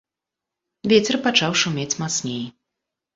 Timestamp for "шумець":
1.65-1.99